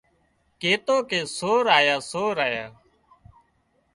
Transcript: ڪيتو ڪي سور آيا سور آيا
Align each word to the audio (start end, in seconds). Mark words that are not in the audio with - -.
ڪيتو 0.61 0.95
ڪي 1.09 1.19
سور 1.37 1.63
آيا 1.77 1.95
سور 2.11 2.35
آيا 2.47 2.65